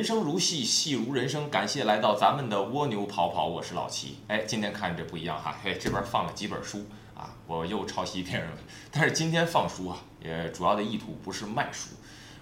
[0.00, 1.50] 人生如戏，戏如人生。
[1.50, 4.16] 感谢来到咱们的蜗牛跑跑，我是老齐。
[4.28, 8.56] 哎，今天看这不一样哈，嘿，这边放了几本书啊，我又抄袭别人了。
[8.90, 11.90] 但是今天放书啊，也主要的意图不是卖书，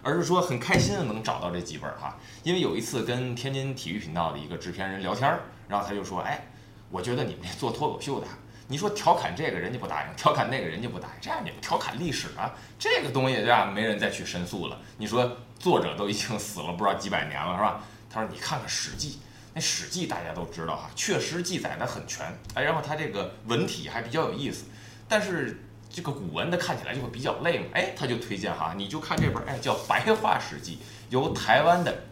[0.02, 2.16] 而是说很开心的能找到这几本哈。
[2.44, 5.28] 因为有一次跟天津体育频道的一个制片人聊天，
[5.66, 6.46] 然后他就说，哎，
[6.92, 8.26] 我觉得你们这做脱口秀的，
[8.68, 13.66] 你说调侃这个人家不答应，调侃那个人家不答应，这样你调侃历史啊，这个东西对吧？
[13.66, 14.80] 没人再去申诉了。
[14.98, 15.36] 你说。
[15.58, 17.80] 作者都已经死了不知道几百年了，是吧？
[18.08, 19.10] 他说：“你看看《史记》，
[19.52, 24.66] 那《史记》大家都知道哈，确实记载的很全，哎，然后它这个文体还比较有意思。
[25.08, 30.76] 但是这个古文的看起来就会比较累嘛，哎，他就推荐哈，你就看这本，哎，叫《白话史记》，
[31.10, 32.04] 由台湾的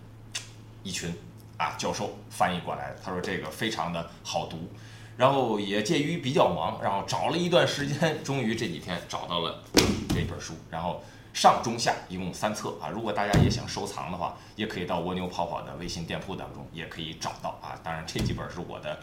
[0.82, 1.14] 一群
[1.56, 2.96] 啊教授翻译过来的。
[3.00, 4.68] 他说这个非常的好读，
[5.16, 9.62] 然后也介于比较忙，然后找了一段时间，终于这几天找到了
[10.10, 11.02] 这本书，然后。”
[11.36, 17.78] 上中下一共三册啊，如果大家也想收藏的话，也可以到蜗牛跑跑的微信店铺当中也可以找到啊。
[17.84, 18.98] 当然这几本是我的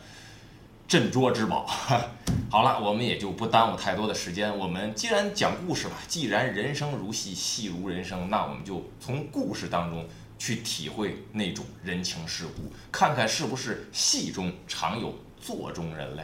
[0.88, 1.67] 镇桌之宝。
[2.50, 4.58] 好了，我们也就不耽误太多的时间。
[4.58, 10.03] 我们既然讲故事嘛，既然人生如戏，戏如人生，那我们就从故事当中
[10.39, 16.23] 去体会那种人情世故，看看是不是戏中常有座中人类。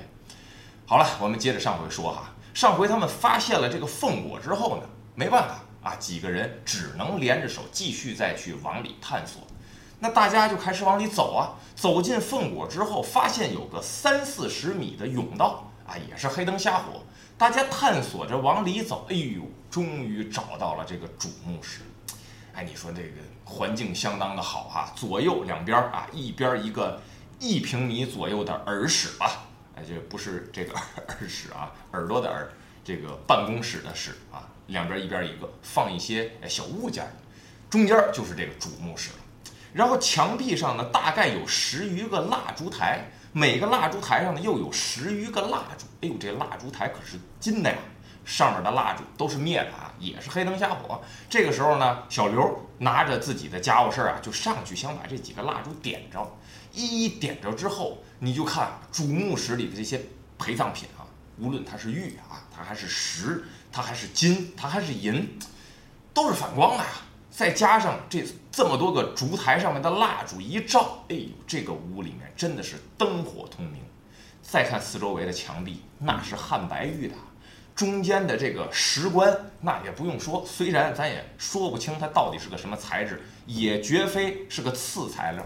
[0.85, 4.83] 好了，我们接着上回说哈，上回他们发现了这个凤果之后呢，
[5.15, 5.59] 没办法。
[5.81, 9.41] 啊，几个人只能连着手继续再去往里探索，
[9.99, 11.55] 那大家就开始往里走啊。
[11.73, 17.01] 走进凤果之后，发现有个三四十米的甬道啊，也是黑灯瞎火。
[17.37, 21.79] 大家探索着往里走，哎呦，终于找到了这个主墓室。
[22.53, 27.01] 哎，你说这个环境相当的好哈，左右两边啊，一边一个
[27.39, 29.45] 一平米左右的耳室吧，
[29.75, 30.73] 哎，这不是这个
[31.07, 32.47] 耳室啊，耳朵的耳，
[32.83, 34.47] 这个办公室的室啊。
[34.67, 37.07] 两边一边一个，放一些小物件，
[37.71, 39.17] 中间就是这个主墓室了。
[39.73, 45.85] 然后墙壁上呢，大概有十余个蜡烛台，每个蜡烛台上呢又有十余个蜡烛。
[46.01, 47.77] 哎呦，这蜡烛台可是金的呀！
[48.25, 51.01] 上面的蜡烛都是灭的啊，也是黑灯瞎火。
[51.27, 56.37] 这个时候呢，小刘拿着自己的家伙事儿啊，就上去想把这几个蜡烛点着。
[56.87, 60.01] 一一点着之后，你就看主墓室里的这些
[60.37, 61.03] 陪葬品啊，
[61.37, 63.43] 无论它是玉啊，它还是石。
[63.71, 65.37] 它还是金，它还是银，
[66.11, 66.89] 都是反光的呀。
[67.29, 73.79] 再加上这这么多个烛台上面的蜡烛一照，哎呦，这个屋里面真的是灯火通明。
[74.41, 77.13] 再看四周围的墙壁，那是汉白玉的，
[77.75, 85.45] 中间的这个石棺，那也不用说，虽然咱也说不清它到底是个什么材质，也绝非是个次材料。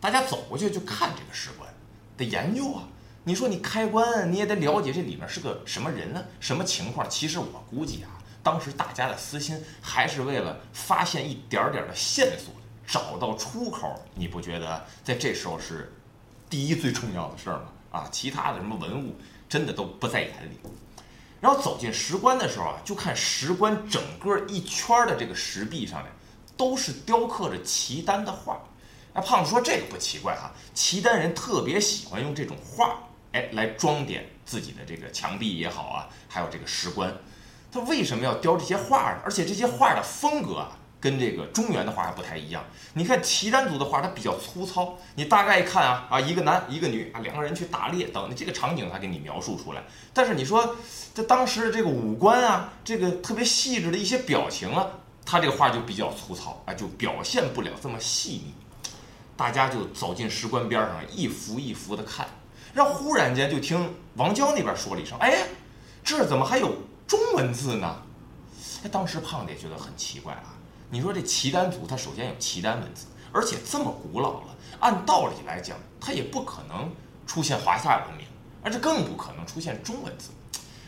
[0.00, 1.68] 大家走过去就看这个石棺，
[2.16, 2.84] 得研究啊。
[3.22, 6.24] 你说你开棺，你也得了解这里面是个什么人呢？
[6.40, 7.08] 什么情况？
[7.10, 8.08] 其实我估计啊，
[8.42, 12.54] 当时大家的私心还是为了发现一点点的线索，
[12.86, 14.02] 找到出口。
[14.14, 15.92] 你不觉得在这时候是
[16.48, 17.64] 第一最重要的事儿吗？
[17.90, 19.14] 啊，其他的什么文物
[19.50, 20.56] 真的都不在眼里。
[21.42, 26.10] 然后走进石棺的时候啊，就看石棺整个一圈的这个石壁上面
[26.56, 28.58] 都是雕刻着契丹的画。
[29.12, 32.98] 哎，胖子说这个不奇怪哈，契丹人特别喜欢用这种画。
[33.32, 37.14] 哎，来装点自己的这个墙壁也好啊，还有这个石棺，
[37.70, 39.20] 他为什么要雕这些画呢？
[39.24, 42.64] 而且这些画的风格啊，跟这个中原的画还不太一样。
[42.94, 44.98] 你看契丹族的画，它比较粗糙。
[45.14, 49.82] 你大概一看啊啊，一个男一个女啊，两个人去打猎等，这个场景他给你描述出来。
[50.12, 50.74] 但是你说
[51.14, 54.88] 这当时的这个五官啊，这个特别细致的一些表情啊，
[55.24, 58.54] 他这个画就比较粗糙啊，就表现不了这么细腻。
[59.40, 62.28] 大家就走进石棺边上，一幅一幅的看。
[62.74, 65.46] 然后忽然间就听王娇那边说了一声：“哎，
[66.04, 66.74] 这怎么还有
[67.06, 68.02] 中文字呢？”
[68.84, 70.52] 哎，当时胖子也觉得很奇怪啊。
[70.90, 74.48] 你说这契丹族，它首先有契丹文字，而且这么古老了，
[74.78, 76.94] 按道理来讲，它也不可能
[77.26, 78.26] 出现华夏文明，
[78.62, 80.28] 而且更不可能出现中文字。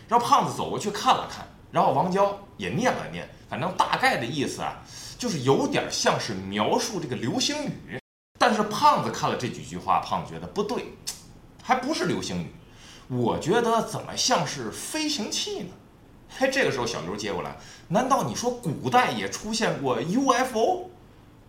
[0.06, 4.76] 然后胖子走过去看了看，然后王娇也念了念，反正大概的意思啊，
[5.18, 7.98] 就是有点像是描述这个流星雨。
[8.42, 10.96] 但是胖子看了这几句话，胖子觉得不对。
[11.62, 12.52] 还不是流星雨，
[13.06, 15.68] 我觉得怎么像是飞行器呢？
[16.28, 17.56] 嘿，这个时候小刘接过来，
[17.86, 20.90] 难道你说古代也出现过 UFO？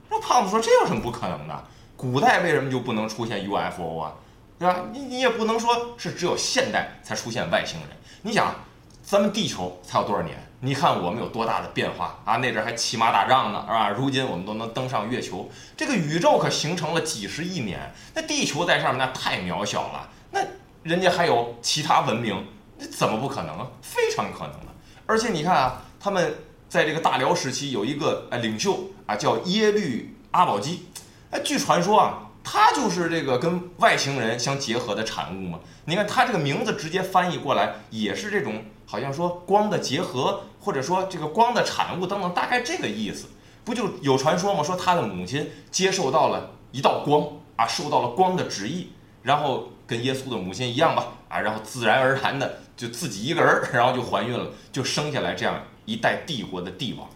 [0.08, 1.64] 那胖子说这有什么不可能的？
[1.98, 4.14] 古代为什么就不能出现 UFO 啊？
[4.60, 4.86] 对吧？
[4.92, 7.90] 你你也不能说是只有现代才出现外星人。
[8.22, 8.54] 你想，
[9.02, 10.38] 咱们地球才有多少年？
[10.66, 12.38] 你看我们有多大的变化啊？
[12.38, 13.90] 那阵还骑马打仗呢，是吧？
[13.90, 20.10] 如今我们都能登上月球，这个宇宙可形成了几十亿年，那地球在上面那太渺小了。
[20.32, 20.40] 那
[20.84, 23.68] 人家还有其他文明，那怎么不可能啊？
[23.82, 24.68] 非常可能的。
[25.06, 26.34] 而且你看啊，他们
[26.70, 30.88] 在这个大辽时期有一个呃领袖啊，叫耶律阿保机。
[31.32, 35.60] 哎，据传说啊，他就是这个跟外星人相结合的产物嘛。
[35.86, 43.28] 你看他这个名字直接翻译过来也是这种，好像说光的结合，或者说这个光的产物等等，大概这个意思。
[43.66, 44.62] 不就有传说吗？
[44.62, 47.26] 说他的母亲接受到了一道光
[47.56, 48.90] 啊，受到了光的旨意，
[49.22, 57.08] 然后跟耶稣的母亲一样吧啊，然后自然而然的就自己一个人，然后就怀孕了，就生下来这样一代帝国的帝王。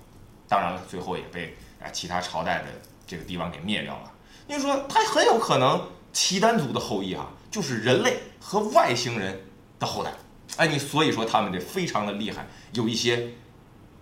[0.47, 1.53] 当然了，最后也被
[1.83, 2.65] 啊其他朝代的
[3.05, 4.11] 这个帝王给灭掉了。
[4.47, 9.39] 你说他很有可能契丹族的后裔啊，就是人类和外星人
[9.77, 10.13] 的后代。
[10.55, 13.29] 哎，你所以说他们这非常的厉害，有一些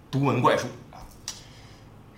[0.09, 1.01] 独门怪术啊。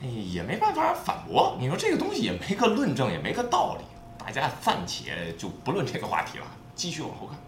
[0.01, 1.57] 哎，也没办法反驳。
[1.59, 3.85] 你说这个东西也没个论证，也没个道理。
[4.23, 6.45] 大家暂且就不论这个话题了，
[6.75, 7.39] 继续往后看。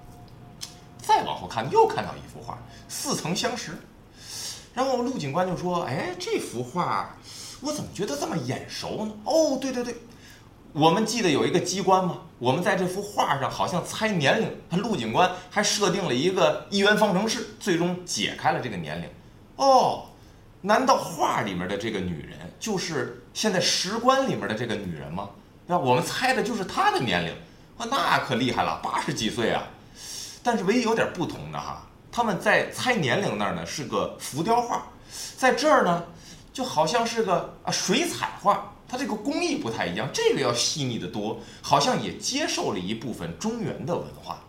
[0.98, 3.78] 再往后看，又看到一幅画，似曾相识。
[4.74, 7.18] 然后陆警官就说：“哎，这幅画
[7.62, 9.94] 我怎么觉得这么眼熟呢？”哦，对对对，
[10.74, 12.20] 我们记得有一个机关吗？
[12.38, 19.10] 我们在这幅画上好像猜年龄，陆警官还设定了一个一元方程式，最终解开了这个年龄。
[19.56, 20.06] 哦。
[20.62, 25.30] 难道画里面的这个女人就是现在石棺里面的这个女人吗？
[25.66, 27.34] 那我们猜的就是她的年龄，
[27.78, 29.64] 哇，那可厉害了，八十几岁啊！
[30.44, 34.84] 但是唯一有点不同的哈，他们在猜年龄那儿呢是个浮雕画，
[35.38, 36.04] 在这儿呢
[36.52, 44.42] 就好像是个啊水彩画，它这个工艺不太一样，这个要细腻的多，好像也接受了一部分中原的文化，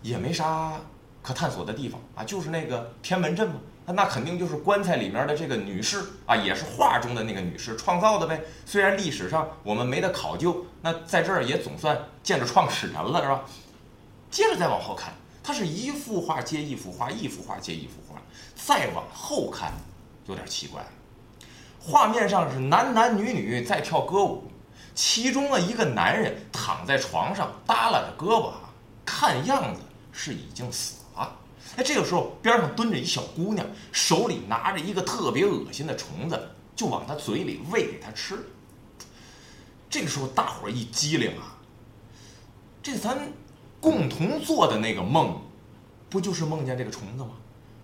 [0.00, 0.80] 也没啥
[1.20, 3.56] 可探索的地方啊，就是那个天门阵嘛。
[3.84, 8.40] 那肯定就是棺材里面的这个女士啊，也是画中的那个女士创造的呗。
[8.64, 13.42] 虽然历史上我们没得考究，那在这儿也总算见着创始人了，是吧？
[14.30, 15.12] 接着再往后看，
[15.42, 18.22] 它是一幅画接一幅画，一幅画接一幅画。
[18.54, 19.72] 再往后看，
[20.26, 20.86] 有点奇怪，
[21.84, 24.44] 画面上是男男女女在跳歌舞，
[24.94, 28.52] 其中的一个男人躺在床上耷拉着胳膊，
[29.04, 29.80] 看样子
[30.12, 31.36] 是已经死了。
[31.76, 36.40] 哎，这个时候边上蹲着一小姑娘，手里拿着一个特别恶心的虫子，
[36.76, 38.38] 就往他嘴里喂给他吃。
[39.90, 41.58] 这个时候大伙一机灵啊，
[42.80, 43.18] 这咱
[43.80, 45.36] 共同做的那个梦，
[46.08, 47.30] 不就是梦见这个虫子吗？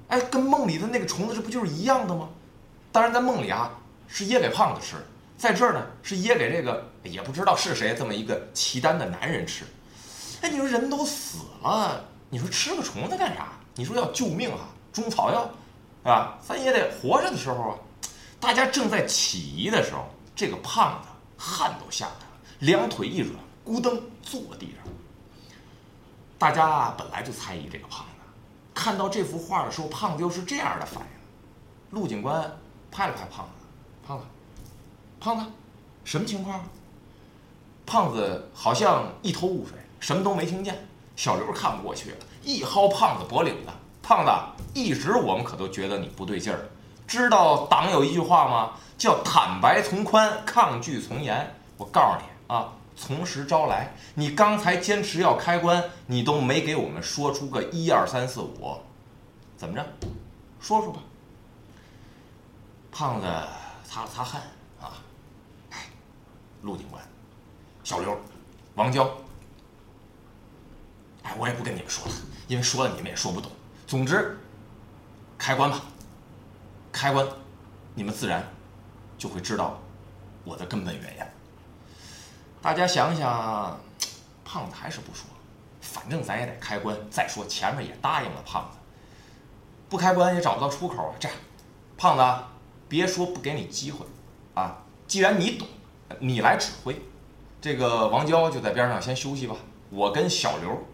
[0.07, 2.29] 哎，跟梦里的那个虫子这不就是一样的吗？
[2.93, 3.71] 当然，在梦里啊
[4.09, 4.97] 是噎给胖子吃，
[5.37, 9.65] 在这儿呢是噎给这个也不知道是谁这么一个契丹的男人吃。
[10.41, 13.53] 哎，你说人都死了，你说吃个虫子干啥？
[13.75, 15.49] 你说要救命啊，中草药，
[16.03, 16.39] 啊？
[16.41, 17.79] 咱也得活着的时候啊。
[18.41, 23.35] 大家正在起疑的时候，这个胖子汗都下来了，两腿一软，
[23.67, 24.93] 咕噔坐地上。
[26.39, 28.23] 大家本来就猜疑这个胖子，
[28.73, 31.99] 看到这幅画的时候，胖子又是这样的反应。
[31.99, 32.57] 陆警官
[32.93, 33.58] 拍了拍胖子，
[34.09, 34.25] 胖子，
[35.21, 35.45] 胖子，
[36.03, 36.65] 什么情况？
[37.85, 40.89] 胖子好像一头雾水，什么都没听见。
[41.15, 42.17] 小刘看不过去了。
[42.43, 43.71] 一薅胖子脖领子，
[44.03, 44.33] 胖子，
[44.73, 46.71] 一直我们可都觉得你不对劲儿。
[47.07, 48.73] 知道党有一句话吗？
[48.97, 51.55] 叫坦白从宽，抗拒从严。
[51.77, 53.95] 我告诉你啊，从实招来。
[54.15, 58.79] 你刚才坚持要开关，你都没给我们说出个一二三四五，
[59.59, 59.85] 怎么着？
[60.61, 61.01] 说说吧。
[62.91, 63.27] 胖子
[63.99, 64.43] 擦了擦汗
[64.81, 64.93] 啊，
[66.63, 67.03] 陆警官，
[67.83, 68.17] 小刘，
[68.77, 69.11] 王娇。
[71.25, 72.13] 哎，我也不跟你们说了，
[72.47, 73.51] 因为说了你们也说不懂。
[73.89, 74.39] 总之，
[75.37, 75.81] 开关吧，
[76.93, 77.27] 开关，
[77.95, 78.47] 你们自然
[79.17, 79.81] 就会知道
[80.45, 81.25] 我的根本原因。
[82.63, 83.81] 大家想想，
[84.45, 85.25] 胖子还是不说，
[85.81, 86.97] 反正咱也得开关。
[87.11, 88.79] 再说前面也答应了胖子，
[89.89, 91.15] 不开关也找不到出口啊。
[91.19, 91.37] 这样，
[91.97, 92.45] 胖子，
[92.89, 94.07] 别说不给你机会
[94.55, 94.79] 啊！
[95.07, 95.69] 既然你懂，
[96.21, 97.01] 你来指挥。
[97.61, 99.57] 这个王娇就在边上先休息吧，
[99.91, 100.85] 我跟小刘。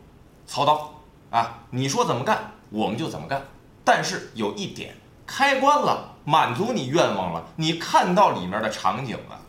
[0.47, 0.93] 操刀
[1.31, 1.65] 啊！
[1.71, 3.43] 你说怎么干，我们就怎么干。
[3.85, 4.95] 但是有一点，
[5.27, 9.41] 开关了，满足你愿望了，你看到里面的场景了，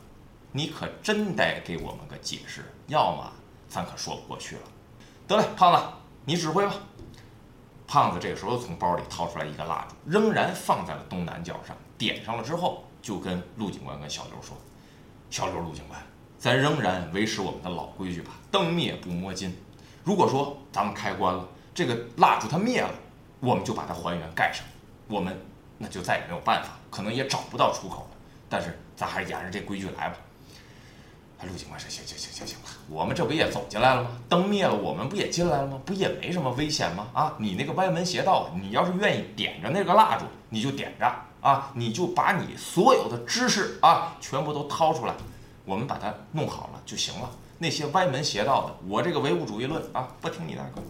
[0.51, 3.31] 你可真得给我们个解释，要么
[3.67, 4.61] 咱可说不过去了。
[5.27, 5.81] 得嘞，胖子，
[6.23, 6.73] 你指挥吧。
[7.87, 14.55] 胖子这个时候从包里掏出来一个蜡烛，仍然放在了东南角上，点上了之后，就跟陆警官跟小刘说
[15.29, 15.99] ：“小刘，陆警官，
[16.37, 19.55] 咱仍然维持我们的老规矩吧，灯灭不摸金。”
[20.03, 22.93] 如果说咱们开关了，这个蜡烛它灭了，
[23.39, 24.65] 我们就把它还原盖上，
[25.07, 25.39] 我们
[25.77, 28.17] 那就再也没有办法，可能也找不到出口了。
[28.47, 30.17] 但是咱还是沿着这规矩来吧。
[31.43, 34.09] 陆警官说：“行行行行行了，我们这不也走进来了吗？
[34.27, 35.79] 灯灭了，我们不也进来了吗？
[35.85, 37.07] 不也没什么危险吗？
[37.13, 41.05] 啊，你那个歪门邪道，你要是愿意点着那个蜡烛，你就点着
[41.45, 45.13] 啊，你就把你所有的知识啊全部都掏出来，
[45.63, 47.29] 我们把它弄好了就行了。
[47.59, 50.81] 那些歪门邪道的，我这个唯物主义论啊，不听你那个，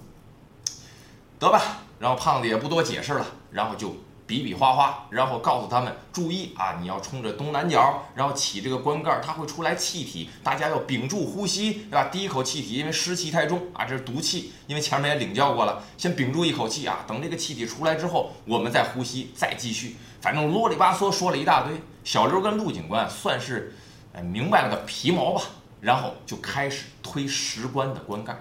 [1.38, 1.62] 得吧。
[2.00, 3.94] 然后胖子也不多解释了，然后就。
[4.28, 12.06] 比比划划，然后告诉他们注意啊，你要冲着东南角，然后起这个棺盖，它会出来气体，大家要屏住呼吸，对吧？
[12.06, 21.80] 第一口气体，因为湿气太重啊，这是毒气，因为前面也领教过了，先屏住一口气啊，等这个气体出来之后，我们再呼吸，再继续，反正啰里吧嗦说了一大堆。
[22.04, 23.76] 小刘跟陆警官算是
[24.24, 25.44] 明白了个皮毛吧，
[25.82, 28.36] 然后就开始推石棺的棺盖。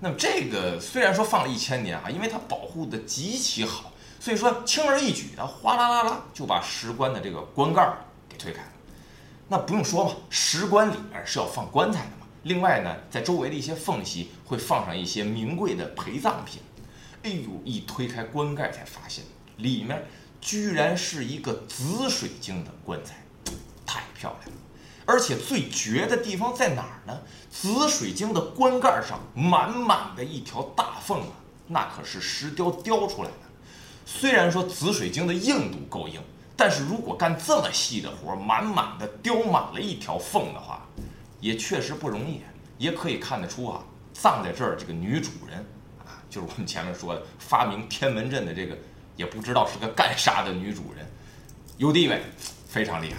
[0.00, 3.87] 那么这个虽然说放了一千年啊，因为它保护的极其好。
[4.20, 7.88] 所以说，轻而易举的，哗啦啦啦就把石棺的这个棺盖
[8.28, 8.68] 给推开了。
[9.48, 12.26] 那不用说嘛，石棺里面是要放棺材的嘛。
[12.42, 16.60] 另外呢，在周围的一些缝隙会放上一些名贵的陪葬品。
[17.22, 19.24] 哎呦，一推开棺盖才发现，
[19.56, 20.06] 里面
[20.40, 23.24] 居然是一个紫水晶的棺材，
[23.86, 24.62] 太漂亮了。
[25.06, 27.18] 而且最绝的地方在哪儿呢？
[27.50, 31.32] 紫水晶的棺盖上满满的一条大缝啊，
[31.68, 33.47] 那可是石雕雕出来的。
[34.10, 36.18] 虽然说紫水晶的硬度够硬，
[36.56, 40.88] 但是如果干这么细的活，满满的雕满了一条缝的话，
[41.40, 42.40] 也确实不容易。
[42.78, 43.82] 也可以看得出啊，
[44.14, 45.58] 葬在这儿这个女主人
[45.98, 48.74] 啊，就是我们前面说的发明天门阵的这个，
[49.14, 51.06] 也不知道是个干啥的女主人，
[51.76, 52.22] 有地位，
[52.66, 53.18] 非常厉害。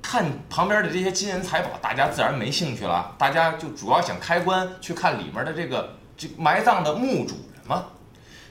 [0.00, 7.84] 看旁边的这些金银财宝，大家自然没兴趣了，大家就主要想开棺去看里面的这个这埋葬的墓主人嘛。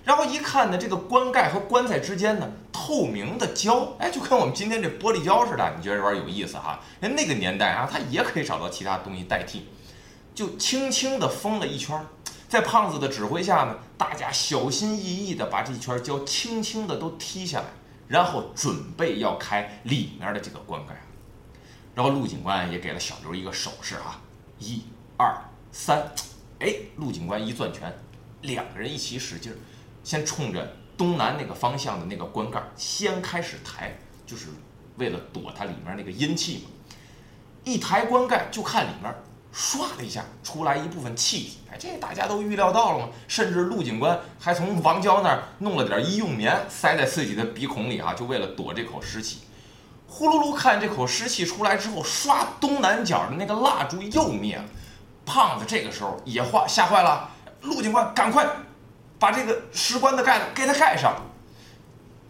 [0.04, 5.74] 然后一看呢，这个棺盖和棺材之间呢，透明的胶，哎，就跟我们今天这玻璃胶似的。
[5.78, 6.80] 你觉得这玩意儿有意思哈？
[7.00, 9.68] 人那个年代啊，它也可以找到其他东西代替，
[10.34, 12.04] 就轻轻地封了一圈。
[12.50, 17.66] 在胖子的指挥下呢，大家小心翼翼地把这一圈胶轻轻地都踢下来，
[18.08, 21.00] 然后准备要开里面的这个棺盖。
[21.94, 24.20] 然后陆警官也给了小刘一个手势啊，
[24.58, 24.82] 一、
[25.16, 25.34] 二、
[25.72, 26.12] 三，
[26.60, 27.94] 哎，陆警官一攥拳，
[28.42, 29.56] 两个人一起使劲儿。
[30.04, 34.48] 先冲着东南那个方向的那个棺盖先开始抬，就是
[34.98, 36.70] 为了躲它里面那个阴气嘛。
[37.64, 39.14] 一抬棺盖，就看里面
[39.54, 43.12] 唰的一下出来一部分气体，哎，这大家都预料到了嘛。
[43.28, 49.42] 甚至陆警官还从王娇那儿弄了点医用棉塞在自己的鼻孔里啊，就为了躲这口湿气。
[50.08, 54.66] 呼噜噜，看这口湿气出来之后，唰，东南角的那个蜡烛又灭了。
[55.26, 57.30] 胖子这个时候也坏吓坏了，
[57.62, 58.46] 陆警官赶快。
[59.22, 61.14] 把这个石棺的盖子给它盖上。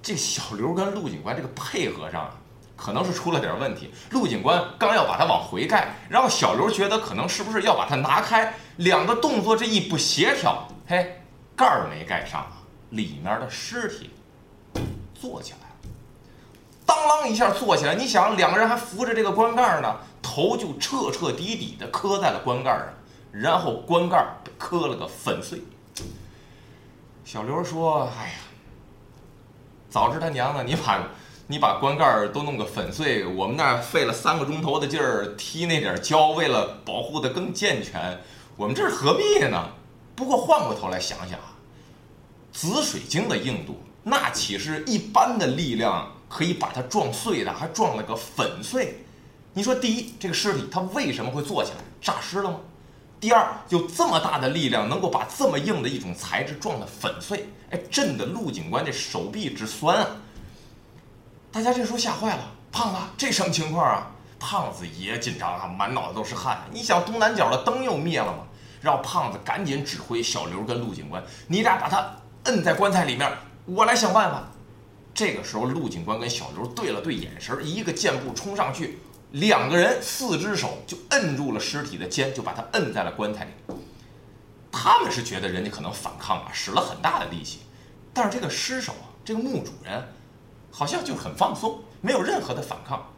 [0.04, 2.30] 这小刘跟陆警官这个配合上，
[2.76, 3.94] 可能是出了点问题。
[4.10, 11.22] 陆警官刚要把它往回盖，然后小刘觉得可能是不是要把它拿开，两个动作这一不协调，嘿，
[11.56, 12.46] 盖儿没盖上，
[12.90, 14.10] 里面的尸体
[15.14, 15.90] 坐起来了，
[16.86, 17.96] 当啷一下坐起来。
[17.96, 22.88] 你想，两个人还扶着这个棺盖呢，头就彻彻底底的磕在了棺盖上，
[23.32, 24.26] 然后棺盖
[24.58, 25.62] 磕了个粉碎。
[27.24, 28.34] 小刘说：“哎呀，
[29.90, 31.00] 早知他娘的，你把，
[31.48, 38.20] 你把棺盖都弄个粉碎，我们那费了三个钟头的劲儿踢那点胶，为了保护的更健全，
[38.58, 39.70] 我们这是何必呢？
[40.16, 41.40] 不过换过头来想想，
[42.52, 47.54] 紫水晶的硬度，那岂是一般的力量可以把它撞碎的？
[47.54, 49.06] 还撞了个粉碎？
[49.54, 51.78] 你说，第一，这个尸体它为什么会坐起来？
[52.02, 52.60] 诈尸了吗？”
[53.22, 60.08] 第二，有这么大的力量，能够把这么硬的一种材质撞得粉碎，哎，震得陆警官这手臂直酸啊！
[61.52, 64.12] 大家这时候吓坏了，胖子，这什么情况啊？
[64.40, 66.62] 胖子也紧张啊，满脑子都是汗。
[66.72, 68.40] 你想，东南角的灯又灭了吗？
[68.82, 72.04] 让胖子赶紧指挥小刘跟陆警官，你俩把他
[72.46, 73.32] 摁在棺材里面，
[73.66, 74.42] 我来想办法。
[75.14, 78.98] 这个时候，陆警官跟小刘对了对眼神，一个箭步冲上去。
[79.32, 83.52] 两个人四只手就摁住了尸体的肩，就把他摁在了棺材里。
[84.72, 87.60] 他们是觉得人家可能反抗啊，使了很大的力气，
[88.14, 90.04] 但是这个尸首啊，这个墓主人
[90.70, 93.10] 好像就很放松，没有任何的反抗，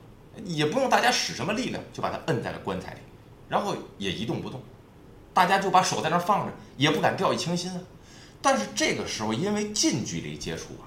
[0.46, 3.00] 也不用大家使什么力量，就把他摁在了棺材里，
[3.50, 4.62] 然后也一动不动。
[5.34, 7.80] 大家就把手在那放着，也不敢掉以轻心啊。
[8.40, 10.86] 但是这个时候，因为近距离接触啊，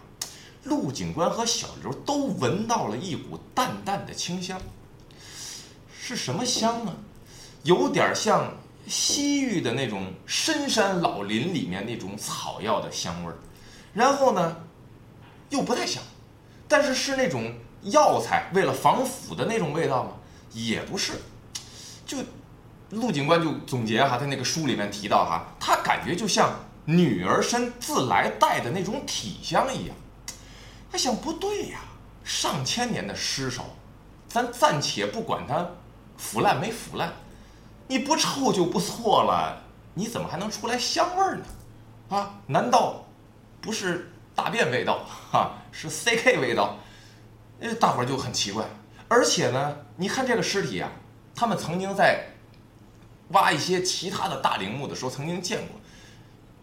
[0.64, 4.60] 陆警官和小刘都闻到了一股淡淡的清香。
[6.06, 6.94] 是什么香呢？
[7.64, 8.54] 有点像
[8.86, 13.36] 西域的那种深山老林里面那种草药的香味儿，
[13.92, 14.56] 然后呢，
[15.50, 16.00] 又不太像，
[16.68, 20.10] 但是是那种药材为了防腐的那种味道吗？
[20.52, 21.14] 也不是，
[22.06, 22.18] 就
[22.90, 29.96] 陆警官就总结哈，他那个书里面提到哈，他感觉就像女儿身自来带的那种体香一样。
[30.88, 31.80] 他想不对呀，
[32.22, 33.64] 上千年的尸首，
[34.28, 35.68] 咱暂且不管它。
[36.16, 37.12] 腐烂没腐烂？
[37.88, 39.62] 你不臭就不错了，
[39.94, 41.44] 你怎么还能出来香味儿呢？
[42.08, 43.04] 啊，难道
[43.60, 45.04] 不是大便味道？
[45.30, 46.76] 哈，是 CK 味道？
[47.60, 48.64] 呃，大伙儿就很奇怪。
[49.08, 50.90] 而且呢，你看这个尸体啊，
[51.34, 52.26] 他们曾经在
[53.28, 55.80] 挖一些其他的大陵墓的时候曾经见过，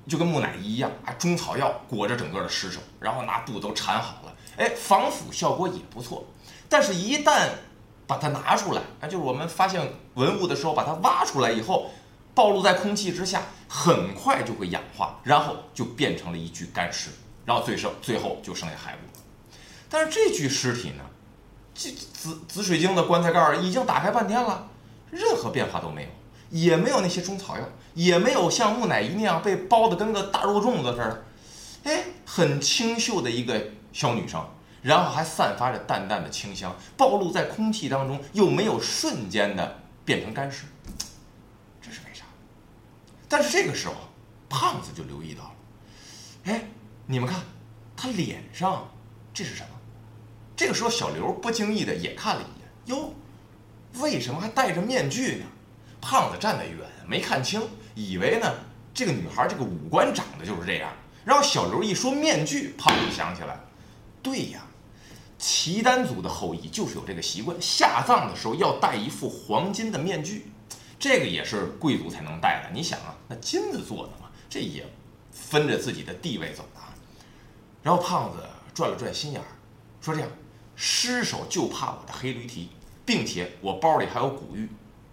[0.08, 6.26] 就跟木乃伊一样啊，中草药裹着整个的尸首，然后拿布都缠好了，哎，防腐效果也不错。
[6.68, 7.50] 但是，一旦
[8.06, 11.90] 把它拿出来，啊，就是我们发现文物的时候，把它挖出来以后，
[12.34, 17.10] 暴露在空气之下，很快就会氧化，然后就变成了一具干尸，
[17.46, 19.20] 然后最剩最后就剩下骸骨。
[19.90, 21.04] 但是这具尸体呢？
[21.76, 24.68] 这紫紫水晶的棺材盖已经打开半天了，
[25.10, 26.10] 任何变化都没有，
[26.52, 27.64] 也没有那些中草药，
[27.96, 31.26] 也没有像木乃伊那样被包的跟个大肉粽子似的，
[31.86, 33.60] 哎，很清秀的一个
[33.92, 34.40] 小女生，
[34.84, 40.66] 然后还散发着淡淡的清香，暴露在空气当中，又没有瞬间的变成干尸，
[41.82, 42.26] 这是为啥？
[43.28, 43.96] 但是这个时候，
[44.50, 45.56] 胖子就留意到了，
[46.44, 46.66] 哎，
[47.08, 47.40] 你们看，
[47.96, 48.88] 他脸上
[49.34, 49.70] 这是什么？
[50.56, 53.14] 这个时候，小刘不经意的也看了一眼，哟，
[54.02, 55.46] 为什么还戴着面具呢？
[56.02, 57.62] 胖子站得远，没看清，
[57.96, 58.54] 以为呢
[58.94, 60.92] 这个女孩这个五官长得就是这样。
[61.24, 63.58] 然后小刘一说面具，胖子想起来，
[64.22, 64.60] 对呀，
[65.46, 70.50] 契丹族的后裔就是有这个习惯，下葬的时候要戴一副黄金的面具，
[70.98, 72.70] 这个也是贵族才能戴的。
[72.74, 74.88] 你想啊，那金子做的嘛，这也
[75.34, 76.80] 分着自己的地位走的。
[77.82, 78.38] 然后胖子
[78.74, 79.48] 转了转心眼儿，
[80.00, 80.30] 说这样。
[80.76, 82.70] 尸首就怕我的黑驴蹄，
[83.06, 84.70] 并且我包里还有古玉，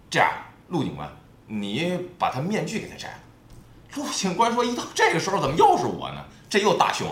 [0.09, 0.31] 这样，
[0.69, 1.11] 陆警官，
[1.45, 3.19] 你把他面具给他摘了。
[3.95, 6.25] 陆警官说：“一到这个时候，怎么又是我呢？
[6.49, 7.07] 这又大凶，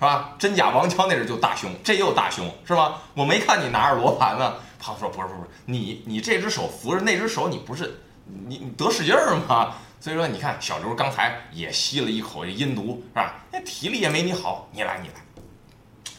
[0.00, 0.32] 是吧？
[0.38, 3.02] 真假王乔那阵就大凶，这又大凶，是吧？
[3.14, 9.74] 我没看你拿着罗盘呢。”胖子说：“不是，不是，你你这只手扶着那只手，你不是你你得使劲儿吗？
[10.00, 13.34] 所以说，你看小刘刚才也吸了一口这阴毒，是吧？
[13.52, 15.14] 那体力也没你好，你来，你来。”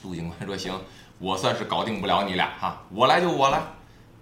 [0.04, 0.74] 陆警官说：“行。”
[1.18, 3.62] 我算是搞定不了你俩哈，我来就我来。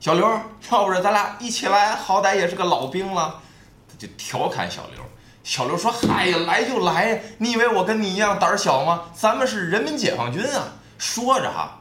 [0.01, 0.27] 小刘，
[0.69, 3.39] 要不是咱俩一起来，好歹也是个老兵了。
[3.87, 5.01] 他就调侃小刘。
[5.43, 9.03] 小刘说：“嗨呀，来就来呀，你以为我跟你一样胆小吗？
[9.13, 11.79] 咱们是人民解放军啊！”说着哈，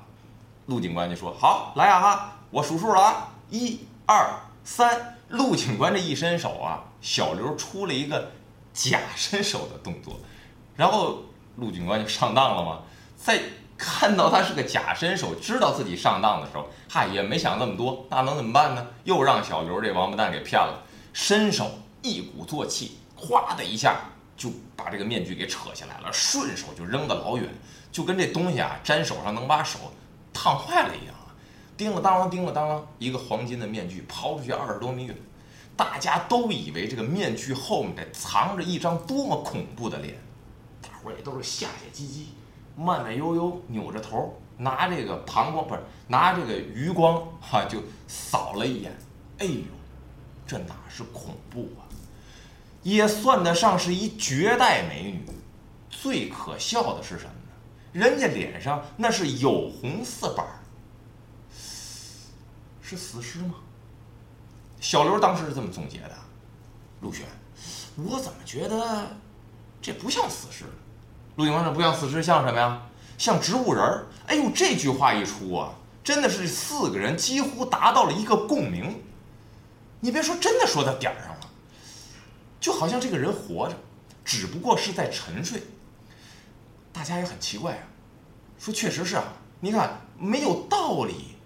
[0.66, 4.30] 陆警官就说：“好，来啊哈，我数数了啊，一二
[4.64, 8.30] 三。”陆警官这一伸手啊，小刘出了一个
[8.72, 10.18] 假伸手的动作，
[10.74, 11.18] 然后
[11.56, 12.80] 陆警官就上当了嘛，
[13.16, 13.40] 在。
[13.80, 18.84] 看到他是个假身手，知道自己上当的时候，嗨，也没想那么多，那能怎么办呢？
[19.04, 21.70] 又让小刘这王八蛋给骗了，伸手
[22.02, 24.00] 一鼓作气，哗的一下
[24.36, 27.52] 就把这个面具给扯下来了，顺手就扔得老远，
[27.90, 29.92] 就跟这东西啊粘手上能把手
[30.32, 31.34] 烫坏了一样啊！
[31.76, 35.16] 叮了当啷，叮了当啷，一个黄金的面具抛出去二十多米远，
[35.76, 40.14] 大家都以为这个面具后面藏着一张多么恐怖的脸，
[40.80, 42.26] 大伙也都是吓吓唧唧。
[42.76, 48.96] 慢慢悠悠扭着头，拿这个膀胱不是拿这个余光哈，就扫了一眼。
[49.38, 49.62] 哎呦，
[50.46, 51.82] 这哪是恐怖啊？
[52.82, 55.24] 也算得上是一绝代美女。
[55.90, 57.50] 最可笑的是什么呢？
[57.92, 60.46] 人家脸上那是有红四板，
[62.80, 63.54] 是死尸吗？
[64.80, 66.10] 小刘当时是这么总结的。
[67.00, 67.24] 陆轩，
[67.96, 69.06] 我怎么觉得
[69.82, 70.64] 这不像死尸？
[71.36, 72.82] 陆警官说：“不像死尸，像什么呀？
[73.16, 75.72] 像植物人儿。”哎呦，这句话一出啊，
[76.04, 79.02] 真的是四个人几乎达到了一个共鸣。
[80.00, 81.27] 你别说，真的说到点儿上，
[82.68, 83.74] 就好像这个人活着，
[84.26, 85.62] 只不过是在沉睡。
[86.92, 87.82] 大家也很奇怪啊，
[88.58, 89.24] 说确实是啊，
[89.60, 91.36] 你看没有道理，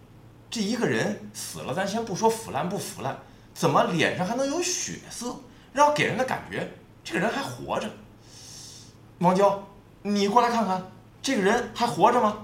[0.50, 3.16] 这一个人死了，咱先不说腐烂不腐烂，
[3.54, 5.36] 怎么脸上还能有血色，
[5.72, 6.68] 然后给人的感觉
[7.04, 7.88] 这个人还活着？
[9.20, 9.64] 王娇。
[10.02, 10.82] 你过来看看，
[11.22, 12.36] 这个人还活着吗？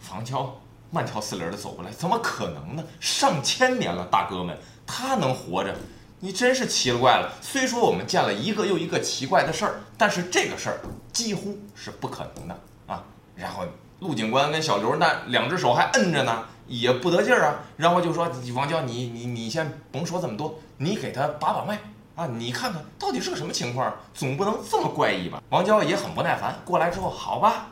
[0.00, 2.84] 房娇慢条斯理的走过来，怎么可能呢？
[2.98, 5.72] 上千年了，大哥们，他能活着？
[6.20, 7.32] 你真是奇了怪了。
[7.40, 10.80] 虽说我们见了一个又一个奇怪的事儿，但是这个事儿
[11.12, 13.04] 几乎是不可能的啊。
[13.34, 13.64] 然后
[14.00, 17.56] 陆警官跟小刘那两只手还摁着呢，也不得劲儿啊。
[17.76, 21.78] 然后就说：“王娇，你你你先甭说这么多，你给他把把脉。”
[22.16, 23.94] 啊，你看看到底是个什么情况？
[24.14, 25.42] 总不能这么怪异吧？
[25.50, 27.66] 王娇也很不耐烦，过来之后，好吧，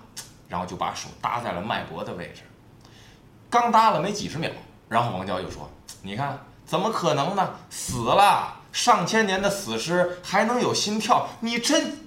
[0.50, 2.42] 然后就把手搭在了脉搏的位置。
[3.48, 4.50] 刚搭了没几十秒，
[4.86, 5.66] 然后王娇就说
[6.02, 7.54] ：“你看，怎么可能呢？
[7.70, 11.28] 死了上千年的死尸还能有心跳？
[11.40, 11.98] 你真……”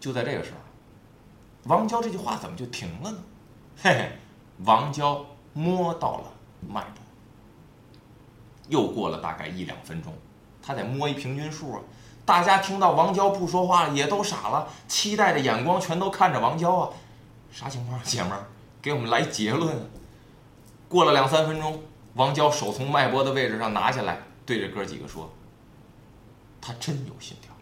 [0.00, 0.56] 就在这个时候，
[1.64, 3.18] 王娇这句话怎么就停了呢？
[3.82, 4.12] 嘿嘿，
[4.64, 6.24] 王娇摸到了
[6.66, 7.02] 脉搏。
[8.68, 10.12] 又过了大概一两分钟，
[10.62, 11.80] 他得摸一平均数啊。
[12.24, 16.90] 大家听到王娇不说话了，也都傻了，期待的眼光全都看着王娇啊。
[17.52, 18.46] 啥情况，姐们儿？
[18.80, 19.90] 给我们来结论。
[20.90, 21.80] 过了两三分钟，
[22.14, 25.30] 王娇手从脉搏的位置上拿下来，对着哥几个说
[26.60, 27.54] ：“他真有心跳。”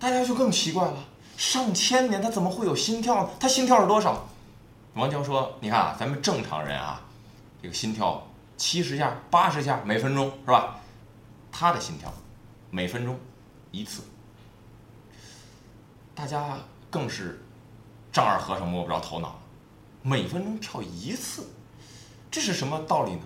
[0.00, 1.04] 大家就更奇怪了，
[1.36, 3.30] 上千年他怎么会有心跳呢？
[3.38, 4.26] 他心跳是多少？
[4.94, 7.00] 王娇说：“你看啊，咱们正常人啊，
[7.62, 8.26] 这个心跳。”
[8.58, 10.80] 七十下、八十下每分钟是吧？
[11.52, 12.12] 他的心跳
[12.72, 13.16] 每分钟
[13.70, 14.02] 一次，
[16.12, 16.58] 大家
[16.90, 17.40] 更是
[18.12, 19.38] 丈二和尚摸不着头脑。
[20.02, 21.46] 每分钟跳一次，
[22.38, 23.18] 这是什么道理呢？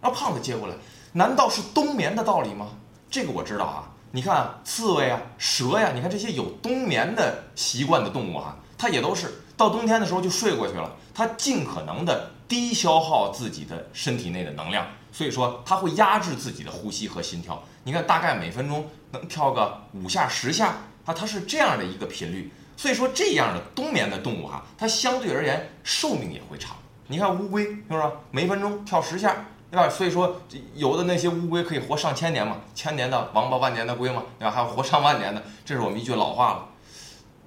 [0.00, 0.74] 让胖子接过来，
[1.12, 2.68] 难道是冬眠的道理吗？
[3.10, 3.92] 这个我知道啊。
[4.12, 12.30] 你看刺猬啊、蛇呀，你看这些有冬眠的习惯的动物啊，它也都是到冬天的时候就睡过去了，它尽可能的。
[12.48, 17.62] 低消耗自己的身体内的能量，所以说它会压制自己的呼吸和心跳。
[17.82, 20.68] 你看，大概每分钟能跳个五下十下
[21.04, 22.50] 啊，它是这样的一个频率。
[22.78, 26.70] 所以说，这样的冬眠的动物哈，它相对而言寿命也会长。
[27.08, 28.02] 你看乌龟是不是？
[28.30, 29.88] 每分钟跳十下，对吧？
[29.88, 30.40] 所以说，
[30.74, 34.50] 有的那些乌龟可以活上千年嘛，千年的王八万年的龟嘛，对吧？
[34.50, 36.68] 还有活上万年的，这是我们一句老话了。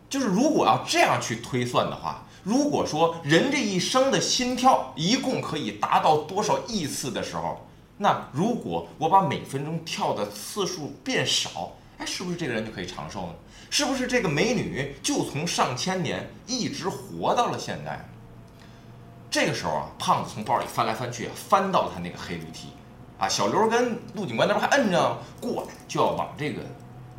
[0.10, 2.24] 就是如果要这样去推算的话。
[2.44, 7.68] 如果说人这一生的心跳一共可以达到多少亿次的时候，
[7.98, 13.34] 那如果我把每分钟跳的次数变少，哎，是不是这个人就可以长寿呢？
[13.70, 18.08] 是不是这个美女就从上千年一直活到了现在？
[19.30, 22.70] 这个时候啊，胖子从包里翻来翻去，翻到了他那个黑驴蹄，
[23.18, 26.62] 啊，小刘跟陆警官那边还摁着过来，就要往这个。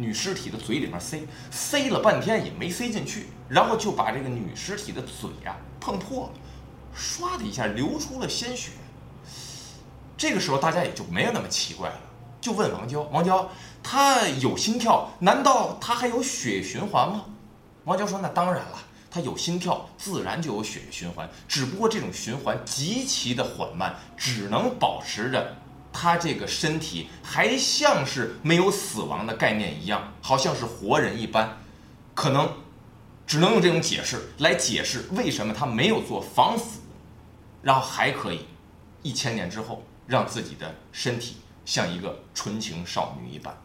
[0.01, 6.31] 女尸体的嘴里面塞，塞了半天也没塞进去，然后就把这个女尸体的嘴呀碰破了，
[6.97, 8.71] 唰的一下流出了鲜血。
[10.16, 12.01] 这个时候大家也就没有那么奇怪了，
[12.40, 13.51] 就问王娇：“王娇，
[13.83, 17.25] 她有心跳，难道她还有血液循环吗？”
[17.83, 18.79] 王娇说：“那当然了，
[19.11, 25.57] 她有心跳，自然就有血液循环，只不过这种循环极其的缓慢，只能保持着。”
[25.90, 31.57] 他这个身体还像是没有死亡的概念一样，好像是活人一般，
[32.14, 32.49] 可能
[33.27, 36.81] 只能用这种解释来解释为什么他没有做防腐，
[37.62, 38.47] 然后还可以
[39.03, 43.57] 一千年之后让自己的身体像一个纯情少女一般。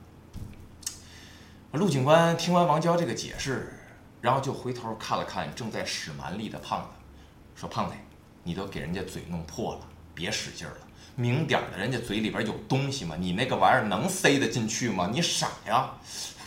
[1.73, 3.83] 陆警官听完王娇这个解释，
[4.23, 7.95] 然后就回头看了看正在使蛮力的胖子，说：“胖子，
[8.41, 9.81] 你都给人家嘴弄破了，
[10.15, 10.77] 别使劲了。”
[11.13, 13.17] 明点的，人家嘴里边有东西吗？
[13.19, 15.09] 你那个玩意儿能塞得进去吗？
[15.12, 15.91] 你傻呀！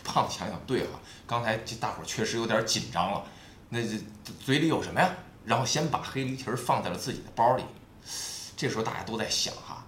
[0.03, 3.23] 胖子想想，对哈，刚才这大伙儿确实有点紧张了。
[3.69, 4.01] 那这
[4.41, 5.11] 嘴里有什么呀？
[5.45, 7.65] 然后先把黑驴蹄儿放在了自己的包里。
[8.57, 9.85] 这时候大家都在想哈，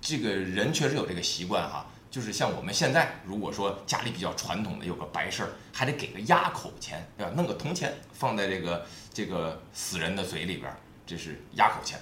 [0.00, 7.32] 这个人确实有这个习惯哈，就是像我们现在，如果说家里比较传统的，有个白事儿，还得给个压口钱，对吧？
[7.36, 10.74] 弄个铜钱放在这个这个死人的嘴里边，
[11.06, 11.98] 这是压口钱。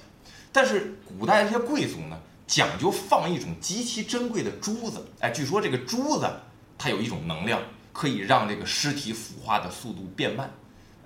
[0.53, 6.31] 但是古代这些贵族呢，讲究放一种极其珍贵的珠子，哎，据说这个珠子
[6.79, 7.61] 它有一种能量，
[7.93, 10.51] 可以让这个尸体腐化的速度变慢。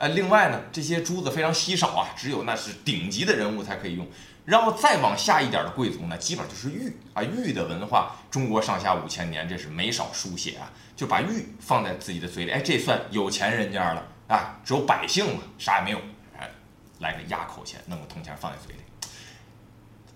[0.00, 4.08] 呃，另外呢，这些珠子非常稀少啊，只有那是顶级的人物才可以用。
[4.46, 15.98] 然后再往下一点的贵族呢，基本上就是玉啊，玉的文化，中国上下五千年，这是没少书写啊，就把玉放在自己的嘴里，哎，这算有钱人家了啊，只有百姓嘛，啥也没有，
[16.38, 16.48] 哎，
[17.00, 18.80] 来个压口钱，弄个铜钱放在嘴里。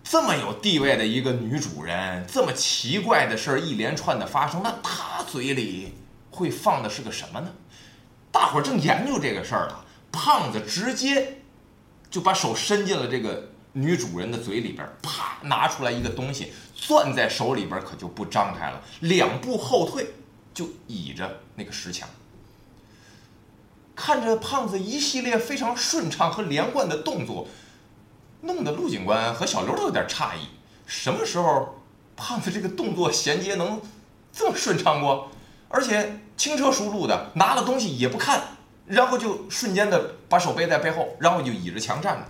[0.02, 5.92] 这么有地位的一个女主人，这么奇怪的事儿一连串的发生，那她嘴里
[6.30, 7.48] 会放的是个什么呢？
[8.34, 9.76] 大伙儿正研究这个事儿呢，
[10.10, 11.42] 胖子直接
[12.10, 20.14] 就把手伸进了这个女主人的嘴里边，啪拿出来一个东西，攥在手里边可就不张开了，两步后退
[20.52, 22.08] 就倚着那个石墙，
[23.94, 27.46] 看着胖子一系列非常顺畅和连贯的动作。
[28.40, 30.48] 弄得陆警官和小刘都有点诧异，
[30.86, 31.80] 什么时候
[32.16, 33.80] 胖子这个动作衔接能
[34.32, 35.30] 这么顺畅过？
[35.68, 38.42] 而且轻车熟路的拿了东西也不看，
[38.86, 42.26] 然后就瞬间的把手背在背后，然后就倚着墙站着。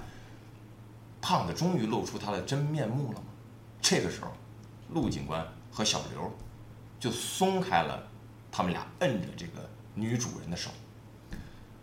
[1.20, 3.26] 胖子终于露出他的真面目了吗？
[3.80, 4.32] 这个时候，
[4.90, 6.32] 陆警官和小刘
[7.00, 8.06] 就松开了
[8.52, 10.70] 他们俩摁着这个女主人的手。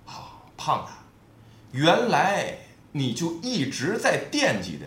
[0.05, 0.91] 啊，胖子，
[1.71, 2.57] 原来。
[2.93, 4.85] 你就一直在惦记的，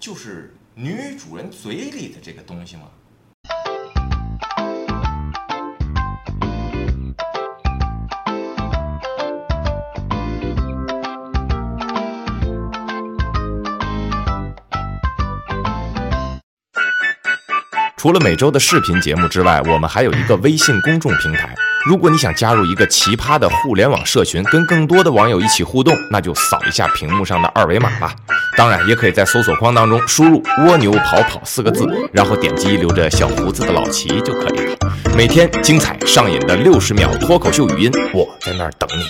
[0.00, 2.90] 就是女主人嘴里的这个东西吗？
[18.02, 21.54] 除了每周的视频节目之外，我们还有一个微信公众平台。
[21.86, 28.12] 如果你想加入一个奇葩的互联网社群，跟更多的网友一起互动，那就扫一下屏幕上的二维码吧。
[28.56, 34.76] 当然，也可以在搜索框当中输入“蜗牛跑跑”四个字，然后点击留着小胡子的老齐就可以了。
[35.16, 39.04] 每天精彩上瘾的六十秒脱口秀语音，我在那儿等你。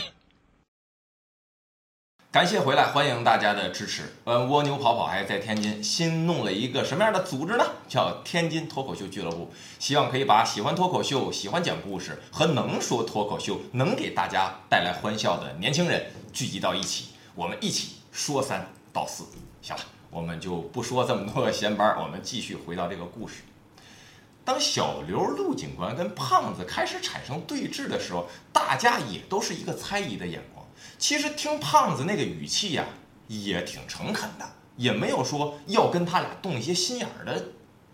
[2.33, 4.05] 感谢回来，欢迎大家的支持。
[4.25, 7.65] 嗯，蜗牛跑跑还在天津新弄了一个什么样的组织呢？
[7.87, 9.53] 叫天津脱口秀俱乐部。
[9.79, 19.25] 希望可以把喜欢脱口秀、喜欢讲故事和能说脱口秀、能给大家带来欢笑的年轻人聚集到一起，我们一起说三道四。
[19.61, 23.43] 行了，我们就不说这么多闲班，我们继续回到这个故事。
[24.43, 30.62] 当小刘、陆警官跟胖子开始产生对峙的时候，大家也都是一个猜疑的眼光。
[30.99, 32.85] 其实听胖子那个语气呀，
[33.27, 34.45] 也挺诚恳的，
[34.77, 37.47] 也没有说要跟他俩动一些心眼儿的